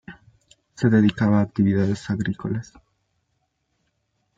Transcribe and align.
Se 0.73 0.89
dedicaba 0.89 1.37
a 1.37 1.41
actividades 1.43 2.09
agrícolas. 2.09 2.73